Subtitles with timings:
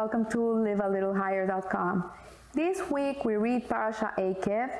[0.00, 2.10] Welcome to livealittlehigher.com.
[2.54, 4.70] This week we read Parasha Eikev,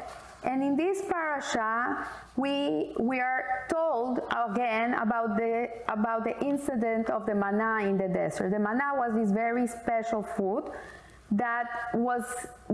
[0.44, 7.26] and in this parasha we we are told again about the about the incident of
[7.26, 8.48] the manna in the desert.
[8.48, 10.72] The manna was this very special food
[11.32, 12.24] that was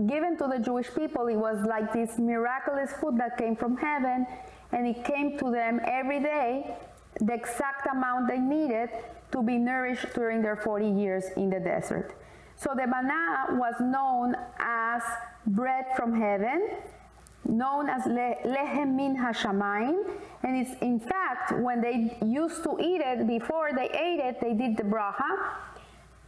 [0.07, 1.27] given to the Jewish people.
[1.27, 4.25] It was like this miraculous food that came from heaven,
[4.71, 6.77] and it came to them every day,
[7.19, 8.89] the exact amount they needed
[9.33, 12.15] to be nourished during their 40 years in the desert.
[12.57, 15.03] So the manna was known as
[15.45, 16.69] bread from heaven,
[17.45, 20.03] known as lehem min hashamayim,
[20.41, 24.53] and it's in fact when they used to eat it before they ate it, they
[24.55, 25.37] did the bracha,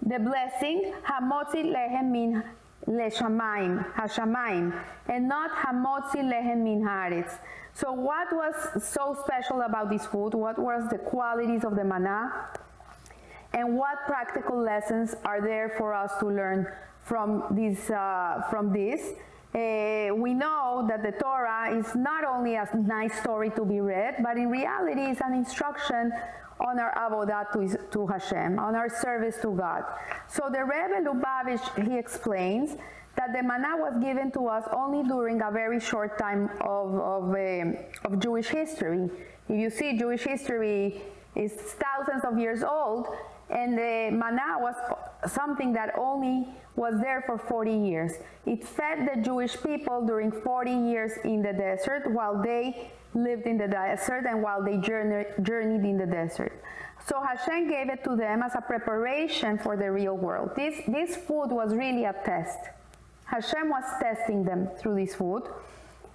[0.06, 2.44] the blessing hamotzi lehem min
[2.88, 4.72] leshamayim hashamayim,
[5.08, 7.40] and not hamotzi lehem min haaretz.
[7.74, 10.36] So what was so special about this food?
[10.36, 12.52] What was the qualities of the manna?
[13.54, 16.68] And what practical lessons are there for us to learn
[17.02, 17.90] from this?
[17.90, 19.14] Uh, from this?
[19.54, 24.18] Uh, we know that the Torah is not only a nice story to be read,
[24.22, 26.12] but in reality it's an instruction
[26.60, 29.84] on our avodah to, to Hashem, on our service to God.
[30.28, 32.76] So the Rebbe Lubavitch, he explains
[33.16, 37.34] that the manna was given to us only during a very short time of, of,
[37.34, 39.10] uh, of Jewish history.
[39.48, 41.02] If you see Jewish history
[41.36, 43.08] is thousands of years old,
[43.50, 44.76] and the manna was
[45.28, 48.14] something that only was there for 40 years.
[48.46, 53.58] It fed the Jewish people during 40 years in the desert while they lived in
[53.58, 56.62] the desert and while they journeyed in the desert.
[57.08, 60.52] So Hashem gave it to them as a preparation for the real world.
[60.56, 62.60] This, this food was really a test.
[63.26, 65.44] Hashem was testing them through this food.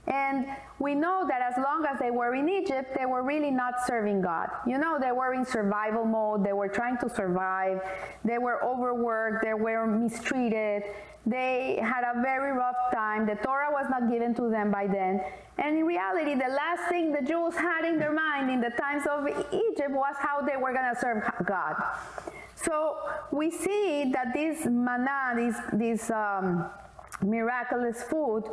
[0.06, 0.46] And
[0.78, 4.20] we know that as long as they were in Egypt, they were really not serving
[4.20, 4.48] God.
[4.66, 7.80] You know, they were in survival mode, they were trying to survive,
[8.24, 10.82] they were overworked, they were mistreated,
[11.26, 13.24] they had a very rough time.
[13.24, 15.22] The Torah was not given to them by then.
[15.56, 19.04] And in reality, the last thing the Jews had in their mind in the times
[19.10, 21.76] of Egypt was how they were going to serve God.
[22.56, 22.96] So
[23.30, 26.66] we see that this manna, this, this um,
[27.22, 28.44] miraculous food,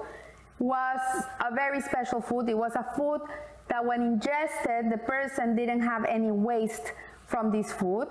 [0.61, 2.47] was a very special food.
[2.47, 3.21] It was a food
[3.67, 6.93] that when ingested, the person didn't have any waste
[7.25, 8.09] from this food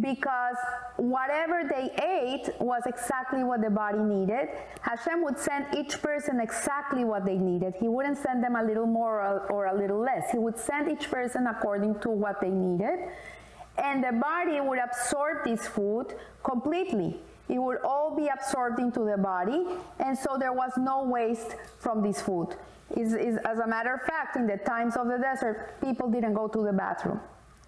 [0.00, 0.56] because
[0.96, 4.48] whatever they ate was exactly what the body needed.
[4.82, 7.74] Hashem would send each person exactly what they needed.
[7.78, 10.30] He wouldn't send them a little more or a little less.
[10.30, 13.00] He would send each person according to what they needed.
[13.78, 17.20] And the body would absorb this food completely.
[17.50, 19.66] It would all be absorbed into the body,
[19.98, 22.54] and so there was no waste from this food.
[22.96, 26.34] Is, is, as a matter of fact, in the times of the desert, people didn't
[26.34, 27.20] go to the bathroom.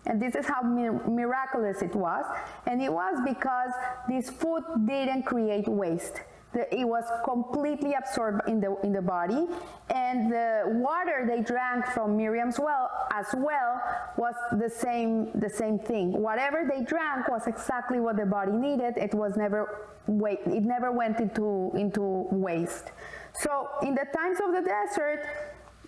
[0.07, 2.25] And this is how miraculous it was.
[2.67, 3.71] And it was because
[4.09, 6.21] this food didn't create waste
[6.53, 9.47] the, it was completely absorbed in the in the body.
[9.91, 13.81] And the water they drank from Miriam's well as well
[14.17, 16.13] was the same the same thing.
[16.13, 18.97] Whatever they drank was exactly what the body needed.
[18.97, 22.93] It was never wait it never went into into waste.
[23.35, 25.27] So in the times of the desert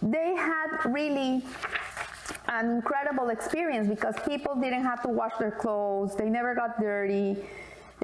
[0.03, 1.43] they had really
[2.49, 6.15] an incredible experience because people didn't have to wash their clothes.
[6.15, 7.37] They never got dirty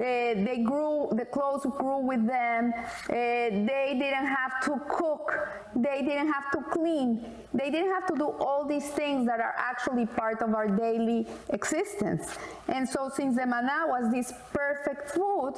[0.01, 2.73] they grew, the clothes grew with them.
[2.75, 5.31] Uh, they didn't have to cook.
[5.75, 7.25] They didn't have to clean.
[7.53, 11.27] They didn't have to do all these things that are actually part of our daily
[11.49, 12.37] existence.
[12.67, 15.53] And so since the manna was this perfect food,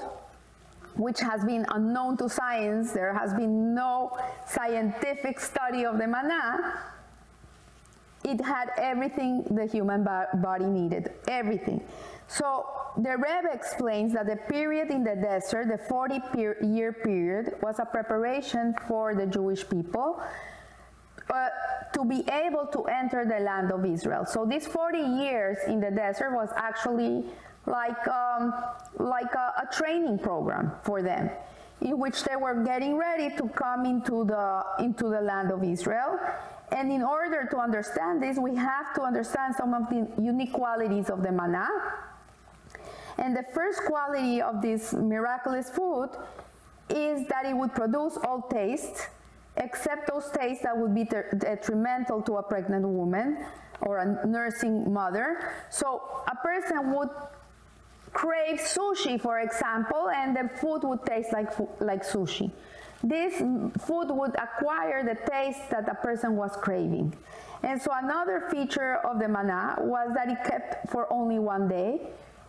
[0.95, 6.79] which has been unknown to science, there has been no scientific study of the manna,
[8.23, 11.81] it had everything the human body needed, everything.
[12.33, 12.65] So
[12.97, 16.19] the Rebbe explains that the period in the desert, the 40
[16.63, 20.19] year period, was a preparation for the Jewish people
[21.29, 21.49] uh,
[21.93, 24.25] to be able to enter the land of Israel.
[24.25, 27.23] So these 40 years in the desert was actually
[27.67, 28.51] like, um,
[28.97, 31.29] like a, a training program for them
[31.81, 36.19] in which they were getting ready to come into the, into the land of Israel.
[36.71, 41.11] And in order to understand this, we have to understand some of the unique qualities
[41.11, 41.67] of the manna
[43.17, 46.09] and the first quality of this miraculous food
[46.89, 49.07] is that it would produce all tastes,
[49.57, 53.45] except those tastes that would be detrimental to a pregnant woman
[53.81, 55.53] or a nursing mother.
[55.69, 57.09] So a person would
[58.13, 61.49] crave sushi, for example, and the food would taste like,
[61.79, 62.51] like sushi.
[63.03, 63.39] This
[63.85, 67.13] food would acquire the taste that a person was craving.
[67.61, 72.01] And so another feature of the manna was that it kept for only one day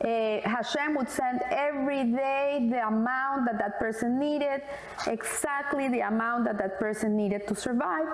[0.04, 4.60] Uh, Hashem would send every day the amount that that person needed,
[5.06, 8.06] exactly the amount that that person needed to survive,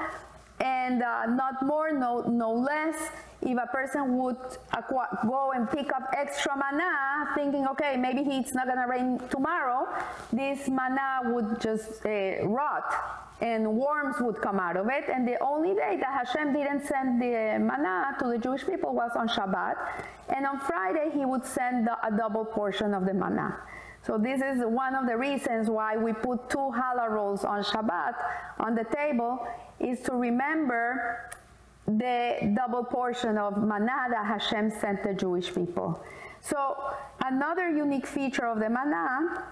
[0.61, 2.97] and uh, not more, no, no less.
[3.43, 4.37] If a person would
[5.27, 9.89] go and pick up extra manna, thinking, okay, maybe it's not gonna rain tomorrow,
[10.33, 15.09] this manna would just uh, rot and worms would come out of it.
[15.09, 19.13] And the only day that Hashem didn't send the manna to the Jewish people was
[19.17, 19.77] on Shabbat.
[20.29, 23.57] And on Friday, he would send the, a double portion of the manna.
[24.03, 28.15] So this is one of the reasons why we put two challah rolls on Shabbat
[28.59, 29.47] on the table
[29.79, 31.31] is to remember
[31.87, 36.03] the double portion of manna that Hashem sent the Jewish people.
[36.41, 36.77] So
[37.25, 39.45] another unique feature of the manna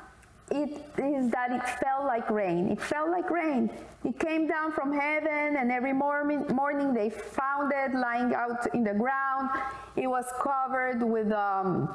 [0.51, 2.71] it is that it felt like rain.
[2.71, 3.71] It felt like rain.
[4.05, 8.85] It came down from heaven, and every morning, morning they found it lying out in
[8.85, 9.51] the ground.
[9.97, 11.95] It was covered with um,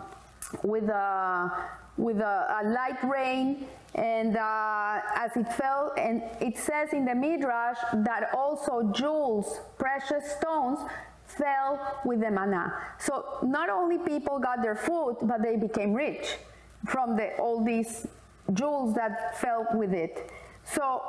[0.64, 1.52] with a
[1.98, 7.16] with a, a light rain, and uh, as it fell, and it says in the
[7.16, 10.80] midrash that also jewels, precious stones,
[11.26, 12.74] fell with the manna.
[13.00, 16.38] So not only people got their food, but they became rich
[16.86, 18.08] from the, all these
[18.52, 20.30] jewels that fell with it.
[20.66, 21.02] So,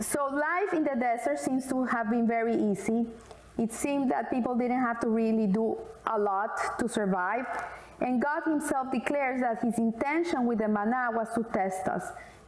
[0.00, 3.06] so life in the desert seems to have been very easy.
[3.58, 7.46] It seemed that people didn't have to really do a lot to survive.
[8.00, 12.04] And God himself declares that his intention with the manna was to test us.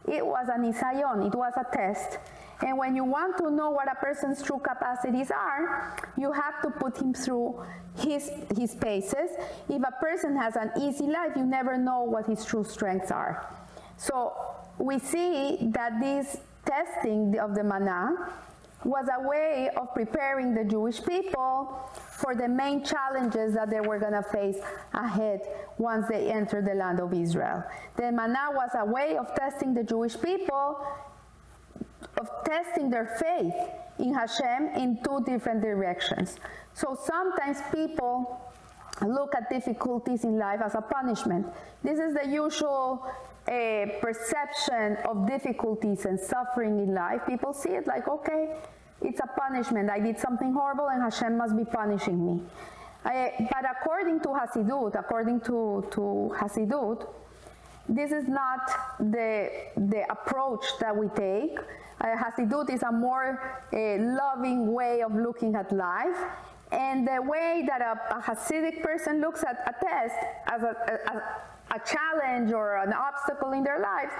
[0.07, 2.19] It was an isayon, it was a test.
[2.61, 6.69] And when you want to know what a person's true capacities are, you have to
[6.69, 7.61] put him through
[7.97, 9.31] his, his paces.
[9.67, 13.45] If a person has an easy life, you never know what his true strengths are.
[13.97, 14.33] So
[14.77, 18.31] we see that this testing of the manna
[18.83, 21.79] was a way of preparing the Jewish people
[22.11, 24.57] for the main challenges that they were going to face
[24.93, 25.41] ahead
[25.77, 27.63] once they entered the land of Israel.
[27.97, 30.85] The manna was a way of testing the Jewish people,
[32.17, 33.53] of testing their faith
[33.97, 36.37] in Hashem in two different directions.
[36.73, 38.53] So sometimes people
[39.01, 41.47] look at difficulties in life as a punishment.
[41.83, 43.05] This is the usual
[43.47, 48.55] a perception of difficulties and suffering in life, people see it like, okay,
[49.01, 49.89] it's a punishment.
[49.89, 52.41] I did something horrible and Hashem must be punishing me.
[53.03, 57.07] I, but according to Hasidut, according to, to Hasidut,
[57.87, 58.61] this is not
[58.99, 61.59] the, the approach that we take.
[62.01, 66.17] Uh, Hasidut is a more uh, loving way of looking at life.
[66.71, 70.15] And the way that a, a Hasidic person looks at a test
[70.47, 70.75] as a,
[71.05, 71.23] a, a
[71.79, 74.13] challenge or an obstacle in their lives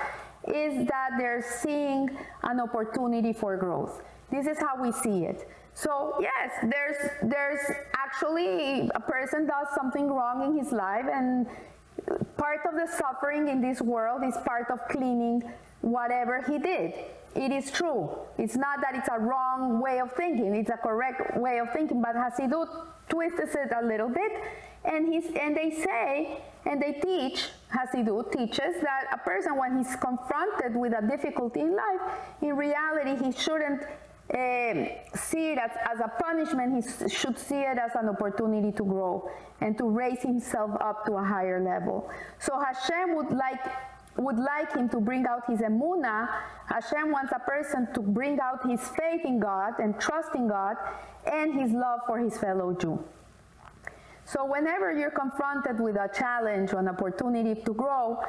[0.48, 2.10] is that they're seeing
[2.44, 4.04] an opportunity for growth.
[4.32, 5.48] This is how we see it.
[5.74, 7.60] So yes, there's there's
[7.96, 11.48] actually a person does something wrong in his life and
[12.38, 15.44] part of the suffering in this world is part of cleaning
[15.82, 16.94] whatever he did.
[17.36, 18.10] It is true.
[18.38, 22.02] It's not that it's a wrong way of thinking, it's a correct way of thinking,
[22.02, 22.70] but Hasidut
[23.10, 24.32] twists it a little bit
[24.88, 29.96] and, he's, and they say and they teach, Hasidut teaches, that a person, when he's
[29.96, 32.02] confronted with a difficulty in life,
[32.42, 33.84] in reality, he shouldn't
[34.34, 38.84] um, see it as, as, a punishment, he should see it as an opportunity to
[38.84, 39.30] grow
[39.62, 42.10] and to raise himself up to a higher level.
[42.40, 43.64] So Hashem would like
[44.18, 46.30] would like him to bring out his emuna.
[46.68, 50.78] Hashem wants a person to bring out his faith in God and trust in God
[51.30, 53.04] and his love for his fellow Jew.
[54.26, 58.20] So whenever you're confronted with a challenge or an opportunity to grow,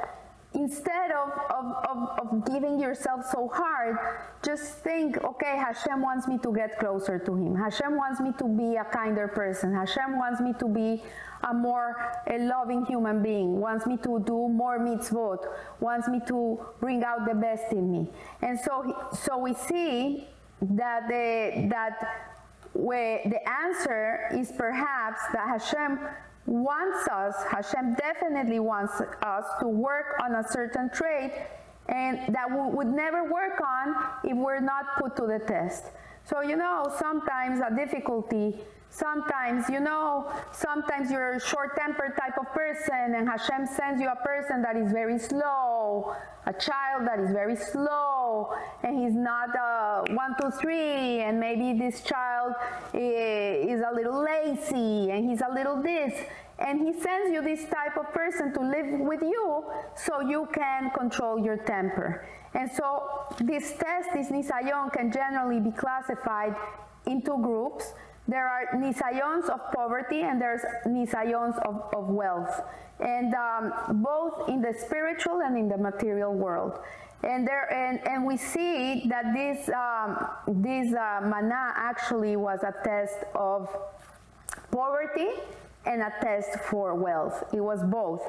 [0.53, 3.97] instead of, of, of, of, giving yourself so hard,
[4.45, 7.55] just think, okay, Hashem wants me to get closer to Him.
[7.55, 9.73] Hashem wants me to be a kinder person.
[9.73, 11.03] Hashem wants me to be
[11.49, 15.47] a more a loving human being, wants me to do more mitzvot,
[15.81, 18.11] wants me to bring out the best in me.
[18.43, 20.29] And so, so we see
[20.61, 22.36] that, the, that
[22.77, 25.99] where the answer is perhaps that Hashem
[26.47, 31.33] wants us, Hashem definitely wants us to work on a certain trait
[31.89, 35.87] and that we would never work on if we're not put to the test.
[36.25, 38.59] So, you know, sometimes a difficulty
[38.97, 44.17] Sometimes, you know, sometimes you're a short-tempered type of person and Hashem sends you a
[44.17, 50.15] person that is very slow, a child that is very slow, and he's not a
[50.15, 52.55] one, two, three, and maybe this child
[52.95, 56.15] is a little lazy and he's a little this.
[56.59, 59.63] And he sends you this type of person to live with you
[59.95, 62.27] so you can control your temper.
[62.55, 66.57] And so this test, this nisayon, can generally be classified
[67.05, 67.93] into groups
[68.29, 72.63] there are nisayons of poverty and there's nisayons of, of wealth,
[73.01, 76.79] and um, both in the spiritual and in the material world.
[77.23, 80.29] And there, and, and we see that this um,
[80.63, 81.21] this uh,
[81.77, 83.69] actually was a test of
[84.71, 85.31] poverty
[85.87, 87.45] and a test for wealth.
[87.53, 88.23] It was both.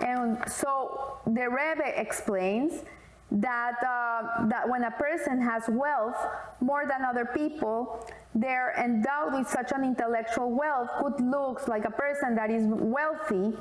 [0.00, 2.82] And so the Rebbe explains
[3.32, 6.16] that, uh, that when a person has wealth
[6.60, 11.90] more than other people, they're endowed with such an intellectual wealth, good looks, like a
[11.90, 13.56] person that is wealthy,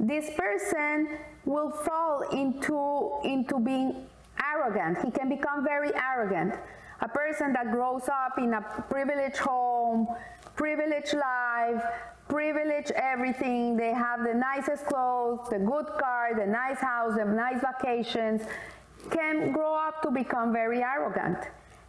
[0.00, 4.06] this person will fall into, into being
[4.42, 4.98] arrogant.
[5.04, 6.54] He can become very arrogant.
[7.00, 10.08] A person that grows up in a privileged home,
[10.56, 11.82] privileged life,
[12.28, 13.76] privileged everything.
[13.76, 18.42] They have the nicest clothes, the good car, the nice house, the nice vacations,
[19.10, 21.38] can grow up to become very arrogant.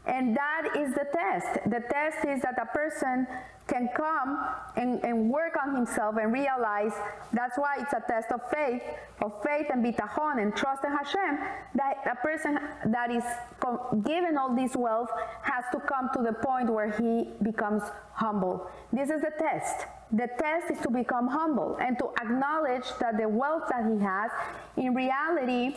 [0.06, 1.64] And that is the test.
[1.66, 3.26] The test is that a person
[3.68, 6.92] can come and, and, work on himself and realize
[7.32, 8.84] that's why it's a test of faith,
[9.22, 11.40] of faith and bitachon and trust in Hashem,
[11.76, 13.24] that a person that is
[14.04, 15.10] given all this wealth
[15.44, 18.70] has to come to the point where he becomes humble.
[18.92, 19.88] This is the test.
[20.12, 24.30] The test is to become humble and to acknowledge that the wealth that he has
[24.76, 25.76] in reality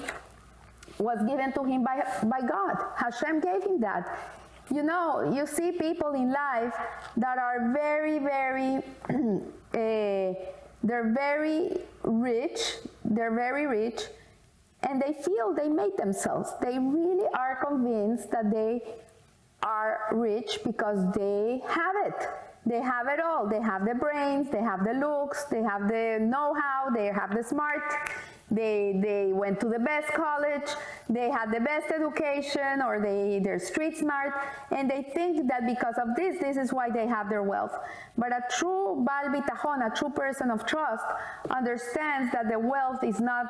[0.98, 2.76] was given to him by, by God.
[2.96, 4.18] Hashem gave him that.
[4.72, 6.74] You know, you see people in life
[7.16, 10.34] that are very, very, uh,
[10.82, 12.60] they're very rich,
[13.04, 14.02] they're very rich,
[14.82, 16.50] and they feel they made themselves.
[16.60, 18.82] They really are convinced that they
[19.62, 22.28] are rich because they have it.
[22.66, 23.46] They have it all.
[23.48, 27.34] They have the brains, they have the looks, they have the know how, they have
[27.34, 27.82] the smart
[28.50, 30.70] they, they went to the best college,
[31.10, 34.34] they had the best education, or they, they're street smart,
[34.70, 37.76] and they think that because of this, this is why they have their wealth.
[38.16, 41.04] But a true Bal Bitachon, a true person of trust,
[41.50, 43.48] understands that the wealth is not,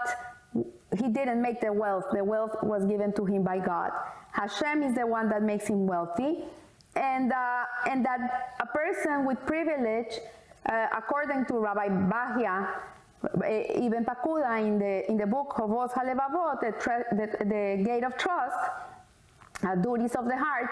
[0.54, 3.90] he didn't make the wealth, the wealth was given to him by God.
[4.32, 6.44] Hashem is the one that makes him wealthy,
[6.94, 10.20] and, uh, and that a person with privilege,
[10.64, 12.68] uh, according to Rabbi Bahya,
[13.23, 18.56] Ibn Pakuda in the, in the book Hovot HaLevavot, the, the, the Gate of Trust,
[19.64, 20.70] uh, Duties of the Heart,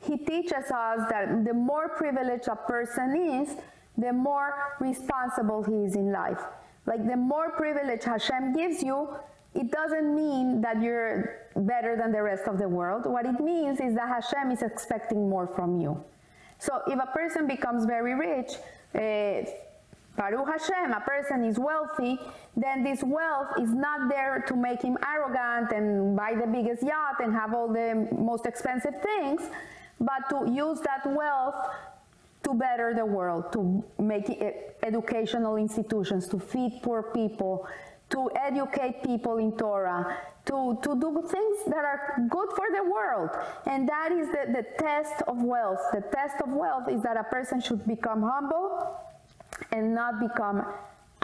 [0.00, 3.56] he teaches us that the more privileged a person is,
[3.96, 6.40] the more responsible he is in life.
[6.86, 9.08] Like the more privilege Hashem gives you,
[9.54, 13.06] it doesn't mean that you're better than the rest of the world.
[13.06, 16.02] What it means is that Hashem is expecting more from you.
[16.58, 18.52] So if a person becomes very rich,
[18.94, 19.48] uh,
[20.16, 22.18] Baruch Hashem, a person is wealthy,
[22.56, 27.20] then this wealth is not there to make him arrogant and buy the biggest yacht
[27.20, 29.42] and have all the most expensive things,
[30.00, 31.56] but to use that wealth
[32.44, 34.30] to better the world, to make
[34.82, 37.66] educational institutions, to feed poor people,
[38.08, 43.30] to educate people in Torah, to, to do things that are good for the world.
[43.66, 45.80] And that is the, the test of wealth.
[45.92, 48.96] The test of wealth is that a person should become humble
[49.72, 50.64] and not become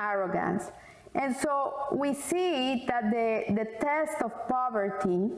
[0.00, 0.62] arrogant.
[1.14, 5.30] And so we see that the, the test of poverty,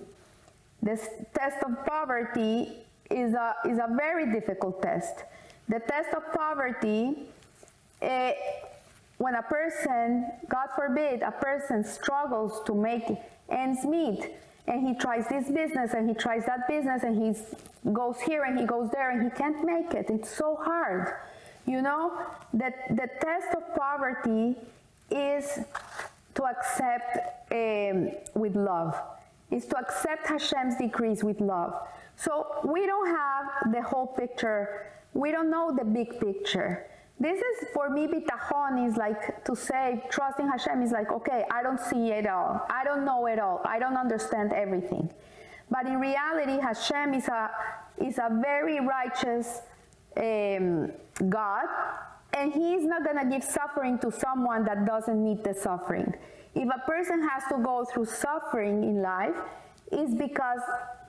[0.83, 5.25] this test of poverty is a, is a very difficult test.
[5.69, 7.15] The test of poverty,
[8.03, 8.33] eh,
[9.19, 13.05] when a person, God forbid, a person struggles to make
[13.49, 14.31] ends meet,
[14.67, 18.59] and he tries this business and he tries that business and he goes here and
[18.59, 20.09] he goes there and he can't make it.
[20.09, 21.13] It's so hard.
[21.67, 22.13] You know,
[22.53, 24.57] that the test of poverty
[25.11, 25.61] is
[26.35, 29.01] to accept um, with love,
[29.51, 31.75] is to accept Hashem's decrees with love.
[32.17, 34.87] So we don't have the whole picture.
[35.15, 36.87] We don't know the big picture.
[37.21, 41.63] This is for me, bitachon is like to say, trusting Hashem is like, okay, I
[41.63, 42.67] don't see it all.
[42.69, 43.63] I don't know it all.
[43.65, 45.09] I don't understand everything.
[45.71, 47.51] But in reality, Hashem is a,
[47.99, 49.61] is a very righteous
[50.17, 50.93] um,
[51.29, 51.67] God,
[52.33, 56.15] and He is not going to give suffering to someone that doesn't need the suffering.
[56.55, 59.37] If a person has to go through suffering in life,
[59.91, 60.61] it's because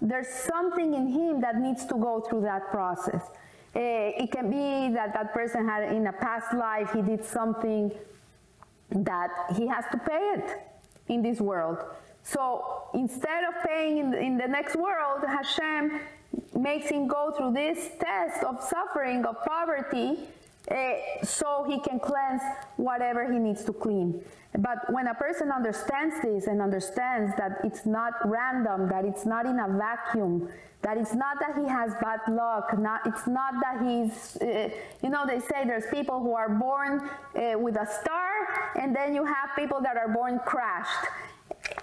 [0.01, 3.21] there's something in him that needs to go through that process.
[3.75, 7.91] Uh, it can be that that person had in a past life he did something
[8.91, 10.61] that he has to pay it
[11.09, 11.77] in this world.
[12.23, 15.99] So instead of paying in, in the next world, Hashem
[16.55, 20.17] makes him go through this test of suffering, of poverty,
[20.71, 20.75] uh,
[21.23, 22.41] so he can cleanse
[22.77, 24.23] whatever he needs to clean.
[24.57, 29.45] But when a person understands this and understands that it's not random, that it's not
[29.45, 30.49] in a vacuum,
[30.81, 34.69] that it's not that he has bad luck, not, it's not that he's, uh,
[35.03, 38.31] you know, they say there's people who are born uh, with a star,
[38.79, 41.05] and then you have people that are born crashed.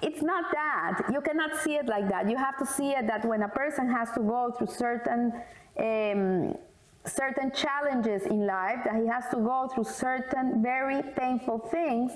[0.02, 1.02] It's not that.
[1.12, 2.28] You cannot see it like that.
[2.28, 5.32] You have to see it that when a person has to go through certain
[5.78, 6.56] um,
[7.04, 12.12] certain challenges in life, that he has to go through certain very painful things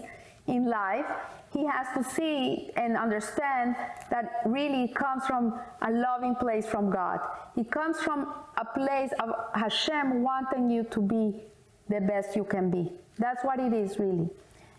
[0.46, 1.06] in life,
[1.52, 3.74] he has to see and understand
[4.10, 7.18] that really comes from a loving place from God.
[7.56, 11.42] It comes from a place of Hashem wanting you to be
[11.88, 12.92] the best you can be.
[13.18, 14.28] That's what it is really.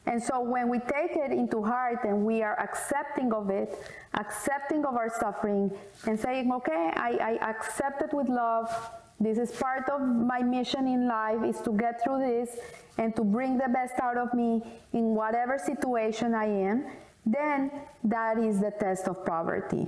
[0.07, 3.77] And so when we take it into heart and we are accepting of it,
[4.13, 5.69] accepting of our suffering,
[6.05, 8.71] and saying, okay, I, I accept it with love,
[9.19, 12.57] this is part of my mission in life is to get through this
[12.97, 14.61] and to bring the best out of me
[14.93, 16.85] in whatever situation I am,
[17.25, 17.69] then
[18.05, 19.87] that is the test of poverty.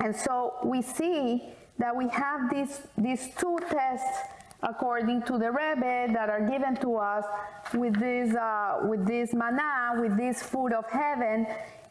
[0.00, 4.20] And so we see that we have these, these two tests
[4.62, 7.24] according to the Rebbe that are given to us
[7.74, 11.46] with this, uh, with this manna, with this food of heaven.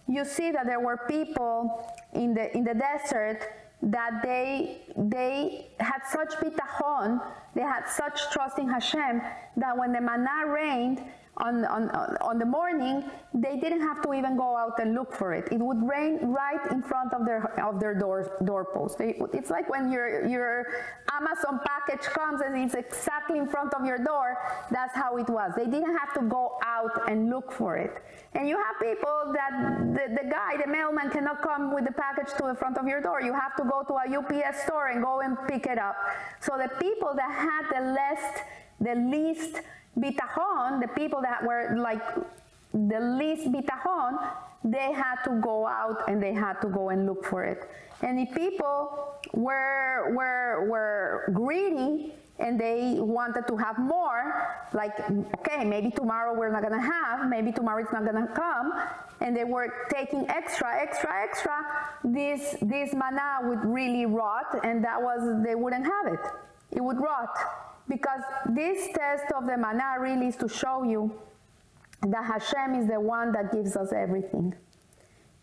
[0.08, 3.48] You see that there were people in the, in the desert
[3.82, 7.22] that they they had such bitachon,
[7.54, 9.22] they had such trust in Hashem
[9.58, 11.04] that when the manna rained
[11.38, 11.90] on, on,
[12.22, 13.04] on the morning,
[13.34, 15.48] they didn't have to even go out and look for it.
[15.52, 19.00] It would rain right in front of their of their door doorpost.
[19.00, 20.66] it's like when your your
[21.14, 24.38] Amazon package comes and it's exactly in front of your door.
[24.72, 25.54] That's how it was.
[25.56, 28.04] They didn't have to go out and look for it.
[28.34, 29.52] And you have people that
[29.94, 33.02] the, the guy, the mailman, cannot come with the package to the front of your
[33.02, 33.22] door.
[33.22, 35.96] You have to go to a UPS store and go and pick it up.
[36.40, 38.44] So the people that had the least
[38.80, 39.62] the least
[39.98, 42.02] bitachon, the people that were like
[42.74, 44.18] the least bitachon,
[44.64, 47.70] they had to go out and they had to go and look for it.
[48.02, 55.00] And if people were, were, were greedy and they wanted to have more, like,
[55.40, 58.74] okay, maybe tomorrow we're not gonna have, maybe tomorrow it's not gonna come,
[59.22, 61.66] and they were taking extra, extra, extra,
[62.04, 66.20] this, this manna would really rot, and that was, they wouldn't have it.
[66.74, 67.36] It would rot.
[67.88, 71.12] Because this test of the manna really is to show you
[72.02, 74.54] that Hashem is the one that gives us everything.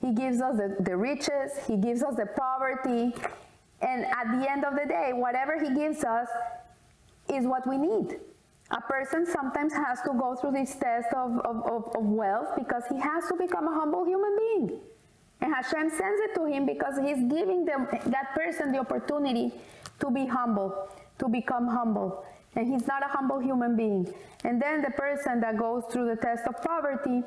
[0.01, 3.15] He gives us the, the riches, He gives us the poverty,
[3.81, 6.29] and at the end of the day, whatever He gives us
[7.33, 8.21] is what we need.
[8.71, 12.83] A person sometimes has to go through this test of, of, of, of wealth because
[12.91, 14.81] he has to become a humble human being.
[15.41, 19.53] And Hashem sends it to him because He's giving them, that person the opportunity
[20.01, 22.25] to be humble, to become humble
[22.57, 24.13] and he's not a humble human being.
[24.45, 27.23] And then the person that goes through the test of poverty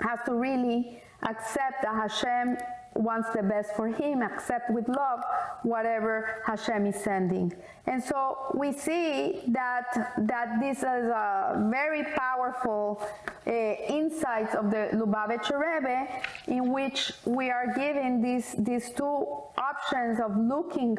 [0.00, 2.58] has to really accept that Hashem
[2.94, 5.22] wants the best for him, accept with love
[5.62, 7.52] whatever Hashem is sending.
[7.86, 13.00] And so we see that, that this is a very powerful
[13.46, 16.08] uh, of the Lubavitcher Rebbe
[16.46, 20.98] in which we are given these, these two options of looking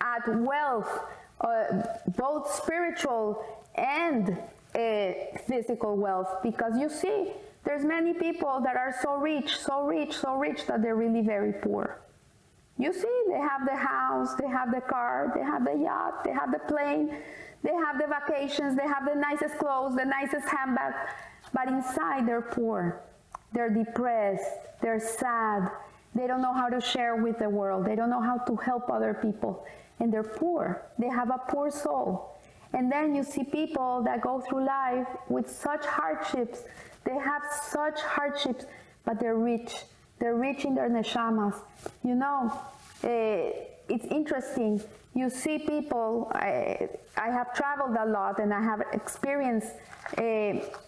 [0.00, 1.00] at wealth
[2.16, 3.44] both spiritual
[3.76, 4.36] and
[4.74, 5.12] uh,
[5.46, 7.32] physical wealth because you see
[7.64, 11.52] there's many people that are so rich so rich so rich that they're really very
[11.52, 12.00] poor.
[12.76, 16.32] You see they have the house they have the car they have the yacht they
[16.32, 17.14] have the plane
[17.62, 20.94] they have the vacations they have the nicest clothes the nicest handbag
[21.52, 23.00] but inside they're poor.
[23.52, 25.70] They're depressed they're sad
[26.14, 28.90] they don't know how to share with the world they don't know how to help
[28.90, 29.64] other people
[30.00, 30.82] and they're poor.
[30.98, 32.36] They have a poor soul.
[32.72, 36.62] And then you see people that go through life with such hardships.
[37.04, 38.66] They have such hardships,
[39.04, 39.74] but they're rich.
[40.18, 41.54] They're rich in their neshamas.
[42.04, 42.52] You know,
[43.04, 43.08] uh,
[43.88, 44.82] it's interesting.
[45.14, 49.72] You see people, I, I, have traveled a lot and I have experienced
[50.18, 50.22] uh,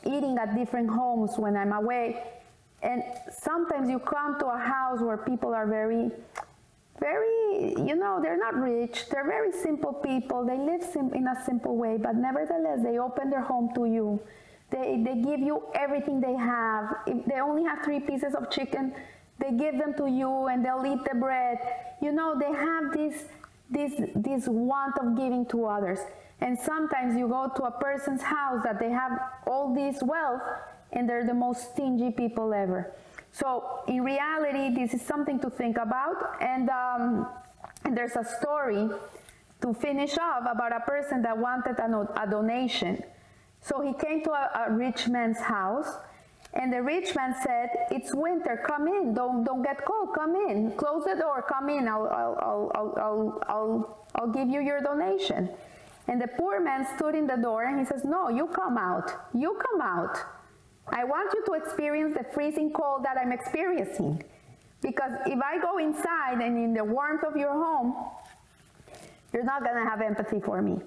[0.04, 2.22] eating at different homes when I'm away.
[2.82, 6.10] And sometimes you come to a house where people are very
[7.00, 9.08] very, you know, they're not rich.
[9.10, 10.44] They're very simple people.
[10.44, 14.20] They live sim- in a simple way, but nevertheless, they open their home to you.
[14.70, 16.94] They, they give you everything they have.
[17.06, 18.94] If they only have three pieces of chicken,
[19.38, 21.58] they give them to you and they'll eat the bread.
[22.00, 23.24] You know, they have this,
[23.70, 25.98] this, this want of giving to others.
[26.40, 30.42] And sometimes you go to a person's house that they have all this wealth
[30.92, 32.92] and they're the most stingy people ever.
[33.32, 36.36] So in reality, this is something to think about.
[36.40, 37.28] And, um,
[37.84, 38.88] and there's a story
[39.62, 43.02] to finish off about a person that wanted a, a donation.
[43.60, 45.88] So he came to a, a rich man's house
[46.52, 50.72] and the rich man said, It's winter, come in, don't, don't get cold, come in,
[50.72, 55.48] close the door, come in, I'll, I'll, I'll, I'll, I'll, I'll give you your donation.
[56.08, 59.12] And the poor man stood in the door and he says, No, you come out,
[59.32, 60.18] you come out.
[60.92, 64.22] I want you to experience the freezing cold that I'm experiencing.
[64.80, 67.94] Because if I go inside and in the warmth of your home,
[69.32, 70.78] you're not gonna have empathy for me.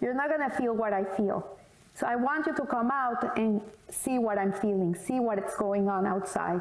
[0.00, 1.58] You're not gonna feel what I feel.
[1.94, 3.60] So I want you to come out and
[3.90, 6.60] see what I'm feeling, see what's going on outside.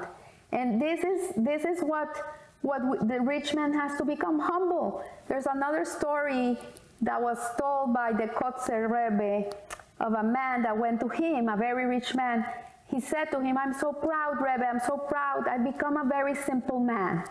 [0.51, 5.03] And this is this is what what the rich man has to become humble.
[5.27, 6.58] There's another story
[7.01, 9.51] that was told by the Kotzker Rebbe
[9.99, 12.45] of a man that went to him, a very rich man.
[12.88, 15.47] He said to him, I'm so proud, Rebbe, I'm so proud.
[15.47, 17.23] I've become a very simple man.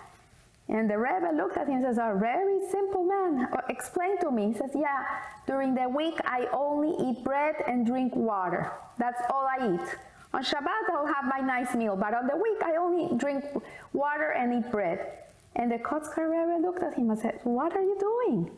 [0.69, 3.49] And the Rebbe looked at him and says, A very simple man.
[3.53, 4.49] Uh, explain to me.
[4.49, 5.05] He says, Yeah,
[5.47, 8.73] during the week I only eat bread and drink water.
[8.99, 9.97] That's all I eat.
[10.35, 13.45] On Shabbat I'll have my nice meal, but on the week I only drink
[13.93, 15.19] water and eat bread.
[15.55, 18.51] And the Kotzker Rebbe looked at him and said, What are you doing?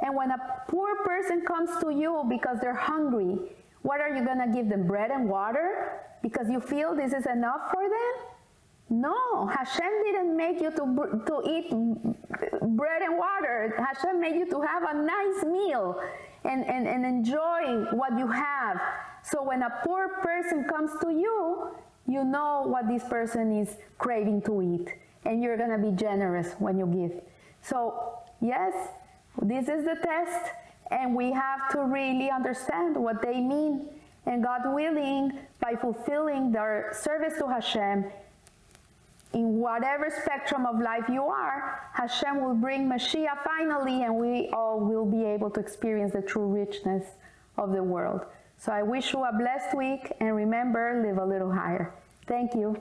[0.00, 3.38] And when a poor person comes to you because they're hungry,
[3.82, 4.86] what are you going to give them?
[4.86, 6.00] Bread and water?
[6.22, 8.26] Because you feel this is enough for them?
[8.90, 13.74] No, Hashem didn't make you to, to eat bread and water.
[13.78, 16.02] Hashem made you to have a nice meal
[16.44, 18.80] and, and, and enjoy what you have.
[19.22, 21.68] So when a poor person comes to you,
[22.06, 24.92] you know what this person is craving to eat.
[25.24, 27.22] And you're going to be generous when you give.
[27.62, 28.74] So, yes,
[29.42, 30.52] this is the test.
[30.90, 33.88] And we have to really understand what they mean.
[34.26, 38.04] And God willing, by fulfilling their service to Hashem,
[39.32, 44.80] in whatever spectrum of life you are, Hashem will bring Mashiach finally, and we all
[44.80, 47.04] will be able to experience the true richness
[47.56, 48.26] of the world.
[48.58, 51.94] So I wish you a blessed week, and remember, live a little higher.
[52.26, 52.76] Thank you.